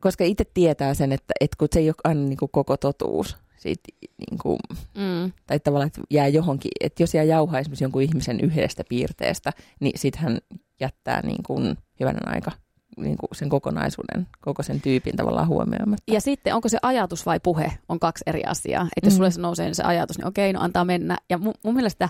koska 0.00 0.24
itse 0.24 0.44
tietää 0.54 0.94
sen, 0.94 1.12
että, 1.12 1.34
että 1.40 1.56
kun 1.58 1.68
se 1.72 1.78
ei 1.78 1.88
ole 1.88 1.94
aina 2.04 2.20
niinku 2.20 2.48
koko 2.48 2.76
totuus, 2.76 3.36
siitä, 3.56 3.82
niinku, 4.30 4.58
mm. 4.94 5.32
tai 5.46 5.60
tavallaan, 5.60 5.86
että 5.86 6.00
jää 6.10 6.28
johonkin, 6.28 6.70
että 6.80 7.02
jos 7.02 7.14
jää 7.14 7.24
jauhaa 7.24 7.60
esimerkiksi 7.60 7.84
jonkun 7.84 8.02
ihmisen 8.02 8.40
yhdestä 8.40 8.82
piirteestä, 8.88 9.52
niin 9.80 9.98
sitten 9.98 10.22
hän 10.22 10.38
jättää 10.80 11.22
niinku 11.22 11.60
hyvänä 12.00 12.20
aika 12.26 12.52
niin 12.96 13.16
kuin 13.16 13.30
sen 13.32 13.48
kokonaisuuden, 13.48 14.26
koko 14.40 14.62
sen 14.62 14.80
tyypin 14.80 15.16
tavallaan 15.16 15.48
huomioimatta. 15.48 16.12
Ja 16.12 16.20
sitten 16.20 16.54
onko 16.54 16.68
se 16.68 16.78
ajatus 16.82 17.26
vai 17.26 17.40
puhe 17.40 17.72
on 17.88 18.00
kaksi 18.00 18.24
eri 18.26 18.44
asiaa. 18.44 18.88
Että 18.96 19.06
jos 19.06 19.14
mm. 19.14 19.16
sulle 19.16 19.30
se 19.30 19.40
nousee 19.40 19.66
niin 19.66 19.74
se 19.74 19.82
ajatus, 19.82 20.18
niin 20.18 20.26
okei, 20.26 20.52
no 20.52 20.60
antaa 20.60 20.84
mennä. 20.84 21.18
Ja 21.30 21.38
mun, 21.38 21.54
mun 21.64 21.74
mielestä 21.74 22.08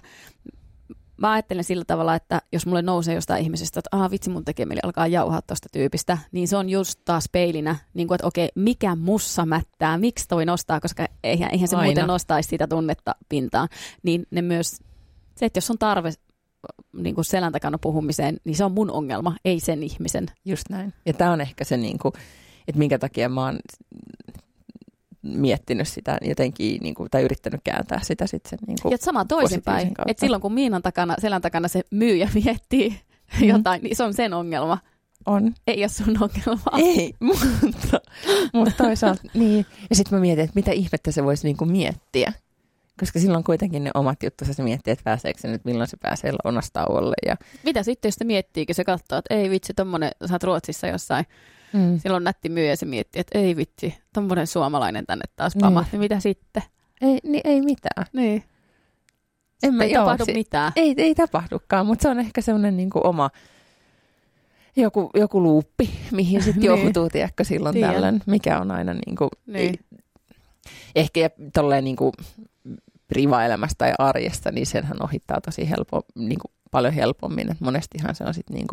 mä 1.16 1.33
ajattelen 1.33 1.64
sillä 1.64 1.85
tavalla, 1.87 2.14
että 2.14 2.43
jos 2.52 2.66
mulle 2.66 2.83
nousee 2.83 3.14
jostain 3.14 3.43
ihmisestä, 3.43 3.81
että 3.81 3.97
aha 3.97 4.11
vitsi 4.11 4.31
mun 4.31 4.45
tekee 4.45 4.66
mieli 4.66 4.81
alkaa 4.83 5.07
jauhaa 5.07 5.43
tuosta 5.43 5.69
tyypistä, 5.73 6.19
niin 6.33 6.49
se 6.49 6.57
on 6.57 6.69
just 6.69 7.00
taas 7.05 7.28
peilinä, 7.33 7.76
niin 7.95 8.09
kuin, 8.09 8.14
että 8.14 8.26
okei, 8.26 8.49
mikä 8.55 8.95
mussa 8.95 9.47
mättää, 9.47 9.99
miksi 9.99 10.28
toi 10.28 10.45
nostaa, 10.45 10.81
koska 10.81 11.07
eihän, 11.25 11.50
eihän 11.52 11.69
se 11.69 11.76
Aina. 11.76 11.87
muuten 11.87 12.07
nostaisi 12.07 12.49
sitä 12.49 12.66
tunnetta 12.66 13.14
pintaan. 13.28 13.69
Niin 14.02 14.26
ne 14.31 14.43
myös, 14.43 14.78
se, 15.37 15.47
että 15.47 15.57
jos 15.57 15.71
on 15.71 15.78
tarve 15.78 16.12
niin 16.92 17.14
kuin 17.14 17.25
selän 17.25 17.52
takana 17.52 17.78
puhumiseen, 17.78 18.37
niin 18.44 18.56
se 18.56 18.64
on 18.64 18.73
mun 18.73 18.90
ongelma, 18.90 19.37
ei 19.44 19.61
sen 19.61 19.82
ihmisen. 19.82 20.26
Just 20.44 20.64
näin. 20.70 20.94
Ja 21.06 21.12
tämä 21.12 21.32
on 21.32 21.40
ehkä 21.40 21.64
se, 21.64 21.76
niin 21.76 21.99
kuin, 21.99 22.12
että 22.68 22.78
minkä 22.78 22.99
takia 22.99 23.28
mä 23.28 23.44
oon 23.44 23.58
miettinyt 25.23 25.88
sitä 25.88 26.18
jotenkin, 26.23 26.82
niin 26.82 26.94
kuin, 26.94 27.11
tai 27.11 27.23
yrittänyt 27.23 27.61
kääntää 27.64 28.00
sitä 28.02 28.26
sitten 28.26 28.50
sen 28.50 28.58
niin 28.66 28.78
kuin 28.82 28.92
Ja 28.92 28.99
sama 29.00 29.25
toisinpäin, 29.25 29.94
että 30.06 30.20
silloin 30.20 30.42
kun 30.42 30.52
Miinan 30.52 30.82
takana, 30.82 31.14
selän 31.18 31.42
takana 31.42 31.68
se 31.68 31.82
myyjä 31.90 32.30
miettii 32.44 33.00
mm. 33.40 33.49
jotain, 33.49 33.82
niin 33.82 33.96
se 33.96 34.04
on 34.04 34.14
sen 34.14 34.35
ongelma. 34.35 34.78
On. 35.26 35.54
Ei 35.66 35.82
ole 35.82 35.88
sun 35.88 36.16
ongelma. 36.20 36.78
Ei, 36.78 37.14
mutta, 37.20 38.00
mutta 38.52 38.85
toisaalta 38.85 39.23
niin. 39.35 39.66
Ja 39.90 39.96
sitten 39.96 40.18
mä 40.18 40.20
mietin, 40.20 40.44
että 40.44 40.54
mitä 40.54 40.73
ihmettä 40.73 41.11
se 41.11 41.25
voisi 41.25 41.46
niin 41.46 41.56
kuin 41.56 41.73
miettiä. 41.73 42.32
Koska 43.00 43.21
silloin 43.21 43.45
kuitenkin 43.45 43.85
ne 43.85 43.91
omat 43.95 44.23
juttuja 44.23 44.55
se 44.55 44.62
miettii, 44.62 44.93
että 44.93 45.05
pääseekö 45.05 45.41
se 45.41 45.49
nyt, 45.49 45.65
milloin 45.65 45.88
se 45.88 45.97
pääsee 45.97 46.33
lounastauolle. 46.45 47.15
Ja... 47.26 47.37
Mitä 47.65 47.83
sitten, 47.83 48.09
jos 48.09 48.15
se 48.15 48.25
miettii, 48.25 48.67
kun 48.67 48.75
se 48.75 48.85
katsoo, 48.85 49.19
että 49.19 49.35
ei 49.35 49.50
vitsi, 49.50 49.75
tommonen, 49.75 50.11
sä 50.26 50.35
oot 50.35 50.43
Ruotsissa 50.43 50.87
jossain, 50.87 51.25
mm. 51.73 51.99
silloin 51.99 52.25
nätti 52.25 52.49
myyjä 52.49 52.76
se 52.76 52.87
miettii, 52.87 53.21
että 53.21 53.38
ei 53.38 53.57
vitsi, 53.57 53.95
tommonen 54.12 54.47
suomalainen 54.47 55.07
tänne 55.07 55.25
taas 55.37 55.57
niin, 55.57 55.75
niin 55.93 56.00
mitä 56.00 56.21
sitten? 56.21 56.62
Ei, 57.00 57.19
niin 57.23 57.41
ei 57.45 57.61
mitään. 57.61 58.07
Niin. 58.12 58.43
En 59.62 59.75
mä, 59.75 59.85
ei 59.85 59.93
joo, 59.93 60.05
tapahdu 60.05 60.25
se, 60.25 60.33
mitään. 60.33 60.73
Ei, 60.76 60.95
ei 60.97 61.15
tapahdukaan, 61.15 61.87
mutta 61.87 62.03
se 62.03 62.09
on 62.09 62.19
ehkä 62.19 62.41
semmoinen 62.41 62.76
niin 62.76 62.91
oma 62.95 63.31
joku, 64.76 65.11
joku 65.15 65.43
luuppi, 65.43 65.91
mihin 66.12 66.43
sitten 66.43 66.61
niin. 66.71 66.85
johtuu, 66.85 67.09
tiedätkö, 67.11 67.45
silloin 67.45 67.75
Tiedän. 67.75 67.95
tällöin, 67.95 68.23
mikä 68.26 68.61
on 68.61 68.71
aina 68.71 68.95
niin 68.95 69.17
kuin, 69.17 69.31
niin. 69.47 69.79
ehkä 70.97 71.21
ja 71.21 71.31
tolleen 71.55 71.85
niin 71.85 71.97
kuin, 71.97 72.12
privaelämästä 73.16 73.78
tai 73.78 73.92
arjesta, 73.99 74.52
niin 74.52 74.66
senhän 74.66 75.02
ohittaa 75.02 75.40
tosi 75.40 75.70
helpo, 75.70 76.02
niin 76.14 76.38
kuin 76.38 76.52
paljon 76.70 76.92
helpommin. 76.92 77.50
Et 77.50 77.61
monestihan 77.61 78.14
se 78.14 78.25
on 78.25 78.35
sitten 78.35 78.54
niin 78.54 78.66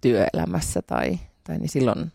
työelämässä 0.00 0.82
tai, 0.82 1.18
tai 1.44 1.58
niin 1.58 1.68
silloin 1.68 2.12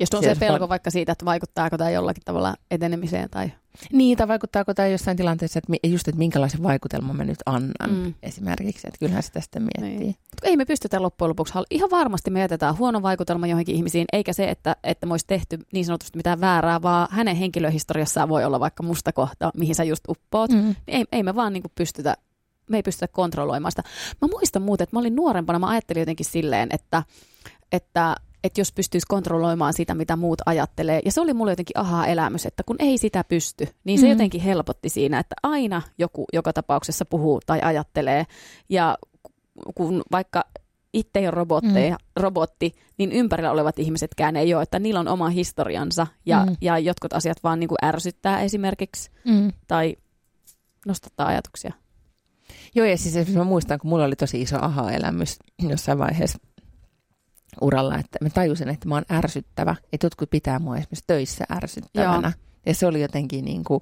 jos 0.00 0.08
on 0.14 0.22
se 0.22 0.34
pelko 0.40 0.68
vaikka 0.68 0.90
siitä, 0.90 1.12
että 1.12 1.24
vaikuttaako 1.24 1.78
tämä 1.78 1.90
jollakin 1.90 2.22
tavalla 2.24 2.54
etenemiseen 2.70 3.30
tai... 3.30 3.52
Niin, 3.92 4.18
tai 4.18 4.28
vaikuttaako 4.28 4.74
tämä 4.74 4.88
jossain 4.88 5.16
tilanteessa, 5.16 5.58
että 5.58 5.88
just, 5.88 6.08
että 6.08 6.18
minkälaisen 6.18 6.62
vaikutelman 6.62 7.16
mä 7.16 7.24
nyt 7.24 7.38
annan 7.46 7.90
mm. 7.90 8.14
esimerkiksi, 8.22 8.88
että 8.88 8.98
kyllähän 8.98 9.22
sitä 9.22 9.40
sitten 9.40 9.62
miettii. 9.62 9.98
Niin. 9.98 10.16
Ei 10.42 10.56
me 10.56 10.64
pystytä 10.64 11.02
loppujen 11.02 11.28
lopuksi, 11.28 11.54
ihan 11.70 11.90
varmasti 11.90 12.30
me 12.30 12.40
jätetään 12.40 12.78
huono 12.78 13.02
vaikutelma 13.02 13.46
johonkin 13.46 13.74
ihmisiin, 13.74 14.04
eikä 14.12 14.32
se, 14.32 14.50
että, 14.50 14.76
että 14.84 15.06
me 15.06 15.12
olisi 15.12 15.26
tehty 15.26 15.58
niin 15.72 15.84
sanotusti 15.84 16.16
mitään 16.16 16.40
väärää, 16.40 16.82
vaan 16.82 17.08
hänen 17.10 17.36
henkilöhistoriassaan 17.36 18.28
voi 18.28 18.44
olla 18.44 18.60
vaikka 18.60 18.82
musta 18.82 19.12
kohta, 19.12 19.50
mihin 19.56 19.74
sä 19.74 19.84
just 19.84 20.04
uppoot. 20.08 20.50
Mm. 20.50 20.56
Niin 20.56 20.76
ei, 20.86 21.04
ei 21.12 21.22
me 21.22 21.34
vaan 21.34 21.52
niin 21.52 21.62
pystytä 21.74 22.16
me 22.70 22.76
ei 22.76 22.82
pystytä 22.82 23.08
kontrolloimaan 23.08 23.72
sitä. 23.72 23.82
Mä 24.22 24.28
muistan 24.28 24.62
muuten, 24.62 24.84
että 24.84 24.96
mä 24.96 25.00
olin 25.00 25.16
nuorempana, 25.16 25.58
mä 25.58 25.68
ajattelin 25.68 26.00
jotenkin 26.00 26.26
silleen, 26.26 26.68
että, 26.72 27.02
että 27.72 28.16
että 28.46 28.60
jos 28.60 28.72
pystyisi 28.72 29.06
kontrolloimaan 29.06 29.72
sitä, 29.72 29.94
mitä 29.94 30.16
muut 30.16 30.42
ajattelee. 30.46 31.00
Ja 31.04 31.12
se 31.12 31.20
oli 31.20 31.34
mulle 31.34 31.52
jotenkin 31.52 31.78
aha-elämys, 31.78 32.46
että 32.46 32.62
kun 32.62 32.76
ei 32.78 32.98
sitä 32.98 33.24
pysty, 33.24 33.68
niin 33.84 33.98
se 33.98 34.06
mm. 34.06 34.10
jotenkin 34.10 34.40
helpotti 34.40 34.88
siinä, 34.88 35.18
että 35.18 35.34
aina 35.42 35.82
joku 35.98 36.24
joka 36.32 36.52
tapauksessa 36.52 37.04
puhuu 37.04 37.40
tai 37.46 37.60
ajattelee. 37.62 38.26
Ja 38.68 38.98
kun 39.74 40.02
vaikka 40.12 40.44
itse 40.92 41.18
ei 41.18 41.26
ole 41.26 41.30
robotteja, 41.30 41.96
mm. 41.96 42.22
robotti, 42.22 42.74
niin 42.98 43.12
ympärillä 43.12 43.50
olevat 43.50 43.78
ihmisetkään 43.78 44.36
ei 44.36 44.54
ole, 44.54 44.62
että 44.62 44.78
niillä 44.78 45.00
on 45.00 45.08
oma 45.08 45.28
historiansa 45.28 46.06
ja, 46.26 46.46
mm. 46.46 46.56
ja 46.60 46.78
jotkut 46.78 47.12
asiat 47.12 47.42
vaan 47.44 47.60
niin 47.60 47.68
kuin 47.68 47.78
ärsyttää 47.84 48.40
esimerkiksi 48.40 49.10
mm. 49.24 49.52
tai 49.68 49.96
nostattaa 50.86 51.26
ajatuksia. 51.26 51.72
Joo, 52.74 52.86
ja 52.86 52.98
siis 52.98 53.34
mä 53.34 53.44
muistan, 53.44 53.78
kun 53.78 53.88
mulla 53.88 54.04
oli 54.04 54.16
tosi 54.16 54.40
iso 54.40 54.58
aha-elämys 54.60 55.38
jossain 55.68 55.98
vaiheessa 55.98 56.38
uralla, 57.60 57.98
että 57.98 58.18
mä 58.20 58.30
tajusin, 58.30 58.68
että 58.68 58.88
mä 58.88 58.94
oon 58.94 59.04
ärsyttävä, 59.12 59.76
että 59.92 60.06
jotkut 60.06 60.30
pitää 60.30 60.58
mua 60.58 60.76
esimerkiksi 60.76 61.04
töissä 61.06 61.44
ärsyttävänä. 61.52 62.28
Joo. 62.28 62.46
Ja 62.66 62.74
se 62.74 62.86
oli 62.86 63.00
jotenkin 63.00 63.44
niin 63.44 63.64
kuin, 63.64 63.80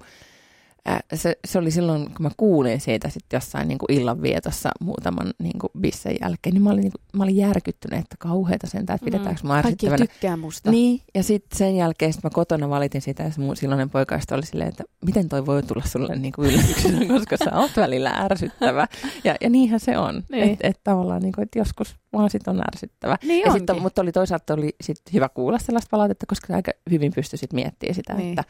se, 1.13 1.37
se 1.47 1.59
oli 1.59 1.71
silloin, 1.71 2.05
kun 2.05 2.23
mä 2.23 2.29
kuulin 2.37 2.81
siitä 2.81 3.09
sitten 3.09 3.37
jossain 3.37 3.67
niin 3.67 3.77
kuin 3.77 3.93
illanvietossa 3.93 4.69
muutaman 4.81 5.33
niin 5.39 5.59
kuin 5.59 5.71
bissen 5.79 6.15
jälkeen, 6.21 6.53
niin 6.53 6.63
mä 6.63 6.69
olin, 6.69 6.81
niin 6.81 6.91
kuin, 6.91 7.01
mä 7.13 7.23
olin 7.23 7.35
järkyttynyt, 7.35 7.99
että 7.99 8.15
kauheita 8.19 8.67
sen, 8.67 8.79
että 8.79 8.97
pidetäänkö 9.05 9.41
mm. 9.43 9.47
mä 9.47 9.57
ärsyttävänä. 9.57 9.97
Kaikki 9.97 10.13
tykkää 10.13 10.37
musta. 10.37 10.71
Niin, 10.71 11.01
ja 11.15 11.23
sitten 11.23 11.57
sen 11.57 11.75
jälkeen 11.75 12.13
sit 12.13 12.23
mä 12.23 12.29
kotona 12.29 12.69
valitin 12.69 13.01
sitä, 13.01 13.23
ja 13.23 13.31
mun 13.37 13.55
silloinen 13.55 13.89
poikaista 13.89 14.35
oli 14.35 14.45
silleen, 14.45 14.69
että 14.69 14.83
miten 15.05 15.29
toi 15.29 15.45
voi 15.45 15.63
tulla 15.63 15.85
sulle 15.85 16.15
niin 16.15 16.33
kuin 16.33 16.49
yllätyksenä, 16.49 17.05
koska 17.13 17.37
sä 17.37 17.59
oot 17.59 17.71
välillä 17.77 18.09
ärsyttävä. 18.09 18.87
Ja, 19.23 19.35
ja 19.41 19.49
niinhän 19.49 19.79
se 19.79 19.97
on, 19.97 20.23
niin. 20.31 20.43
että 20.43 20.67
et 20.67 20.79
tavallaan, 20.83 21.21
niin 21.21 21.33
kuin, 21.33 21.43
että 21.43 21.59
joskus 21.59 21.95
vaan 22.13 22.29
sit 22.29 22.47
on 22.47 22.61
ärsyttävä. 22.67 23.17
Niin 23.23 23.45
ja 23.45 23.53
sit, 23.53 23.63
mutta 23.79 24.01
oli 24.01 24.11
toisaalta 24.11 24.53
oli 24.53 24.75
sit 24.81 25.01
hyvä 25.13 25.29
kuulla 25.29 25.59
sellaista 25.59 25.89
palautetta, 25.91 26.25
koska 26.25 26.55
aika 26.55 26.71
hyvin 26.91 27.11
pystyi 27.15 27.37
sit 27.37 27.53
miettimään 27.53 27.95
sitä, 27.95 28.13
niin. 28.13 28.29
että 28.29 28.43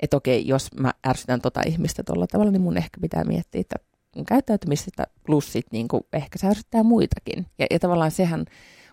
että 0.00 0.16
okei, 0.16 0.46
jos 0.46 0.68
mä 0.80 0.92
ärsytän 1.06 1.40
tota 1.40 1.60
ihmistä 1.66 2.02
tuolla 2.02 2.26
tavalla, 2.26 2.50
niin 2.50 2.62
mun 2.62 2.76
ehkä 2.76 3.00
pitää 3.00 3.24
miettiä, 3.24 3.60
että 3.60 3.76
käyttäytymistä 4.26 5.06
plus 5.26 5.52
sit 5.52 5.66
niin 5.72 5.88
kuin 5.88 6.02
ehkä 6.12 6.38
se 6.38 6.46
ärsyttää 6.46 6.82
muitakin. 6.82 7.46
Ja, 7.58 7.66
ja 7.70 7.78
tavallaan 7.78 8.10
sehän, 8.10 8.44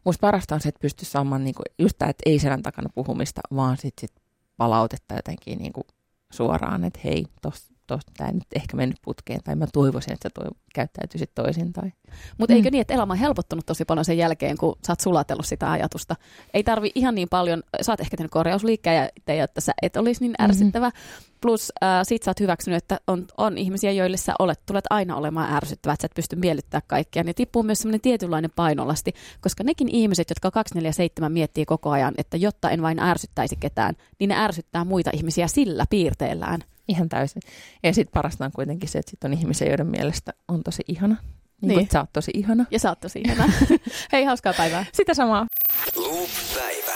musta 0.05 0.21
parasta 0.21 0.55
on 0.55 0.61
se, 0.61 0.69
että 0.69 0.81
pystyy 0.81 1.05
saamaan 1.05 1.43
niin 1.43 1.55
kuin, 1.55 1.65
just 1.79 1.97
tämä, 1.97 2.09
että 2.09 2.29
ei 2.29 2.39
selän 2.39 2.63
takana 2.63 2.89
puhumista, 2.95 3.41
vaan 3.55 3.77
sitten 3.77 4.01
sit 4.01 4.21
palautetta 4.57 5.15
jotenkin 5.15 5.59
niin 5.59 5.73
kuin 5.73 5.87
suoraan, 6.31 6.83
että 6.83 6.99
hei, 7.03 7.25
tosta 7.41 7.72
tämä 8.17 8.31
nyt 8.31 8.47
ehkä 8.55 8.77
mennyt 8.77 8.97
putkeen, 9.01 9.39
tai 9.43 9.55
mä 9.55 9.67
toivoisin, 9.73 10.13
että 10.13 10.29
toi 10.29 10.45
käyttäytyisit 10.73 11.31
toisin. 11.35 11.73
Tai... 11.73 11.91
Mutta 12.37 12.53
mm. 12.53 12.55
eikö 12.55 12.69
niin, 12.71 12.81
että 12.81 12.93
elämä 12.93 13.13
on 13.13 13.19
helpottunut 13.19 13.65
tosi 13.65 13.85
paljon 13.85 14.05
sen 14.05 14.17
jälkeen, 14.17 14.57
kun 14.57 14.75
sä 14.87 14.91
oot 14.91 14.99
sulatellut 14.99 15.45
sitä 15.45 15.71
ajatusta? 15.71 16.15
Ei 16.53 16.63
tarvi 16.63 16.91
ihan 16.95 17.15
niin 17.15 17.29
paljon, 17.29 17.63
sä 17.81 17.91
oot 17.91 17.99
ehkä 17.99 18.17
tehnyt 18.17 18.31
korjausliikkeen, 18.31 19.09
ja 19.27 19.43
että 19.43 19.61
sä 19.61 19.73
et 19.81 19.97
olisi 19.97 20.21
niin 20.21 20.31
mm-hmm. 20.31 20.49
ärsyttävä. 20.49 20.89
Mm-hmm. 20.89 21.33
Plus 21.41 21.71
äh, 21.83 21.89
sit 22.03 22.23
sä 22.23 22.31
oot 22.31 22.39
hyväksynyt, 22.39 22.77
että 22.77 22.99
on, 23.07 23.25
on 23.37 23.57
ihmisiä, 23.57 23.91
joille 23.91 24.17
sä 24.17 24.33
olet, 24.39 24.59
tulet 24.65 24.85
aina 24.89 25.15
olemaan 25.15 25.53
ärsyttävä, 25.53 25.93
että 25.93 26.01
sä 26.01 26.05
et 26.05 26.15
pysty 26.15 26.35
miellyttämään 26.35 26.83
kaikkia. 26.87 27.23
Niin 27.23 27.35
tippuu 27.35 27.63
myös 27.63 27.79
semmoinen 27.79 28.01
tietynlainen 28.01 28.51
painolasti, 28.55 29.13
koska 29.41 29.63
nekin 29.63 29.89
ihmiset, 29.89 30.29
jotka 30.29 30.51
247 30.51 31.31
miettii 31.31 31.65
koko 31.65 31.89
ajan, 31.89 32.13
että 32.17 32.37
jotta 32.37 32.69
en 32.69 32.81
vain 32.81 32.99
ärsyttäisi 32.99 33.55
ketään, 33.55 33.95
niin 34.19 34.27
ne 34.27 34.35
ärsyttää 34.35 34.85
muita 34.85 35.09
ihmisiä 35.13 35.47
sillä 35.47 35.85
piirteellään. 35.89 36.63
Ihan 36.87 37.09
täysin. 37.09 37.41
Ja 37.83 37.93
sitten 37.93 38.13
parasta 38.13 38.45
on 38.45 38.51
kuitenkin 38.51 38.89
se, 38.89 38.99
että 38.99 39.09
sit 39.09 39.23
on 39.23 39.33
ihmisiä, 39.33 39.67
joiden 39.67 39.87
mielestä 39.87 40.33
on 40.47 40.63
tosi 40.63 40.83
ihana. 40.87 41.15
Niin, 41.61 41.67
niin. 41.67 41.79
Kuin, 41.79 41.87
sä 41.91 41.99
oot 41.99 42.13
tosi 42.13 42.31
ihana. 42.33 42.65
Ja 42.71 42.79
sä 42.79 42.89
oot 42.89 42.99
tosi 42.99 43.21
ihana. 43.25 43.53
Hei, 44.11 44.23
hauskaa 44.23 44.53
päivää. 44.53 44.85
Sitä 44.93 45.13
samaa. 45.13 45.47
Loop-päivä. 45.95 46.93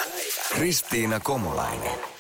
Kristiina 0.56 1.20
Komolainen. 1.20 2.17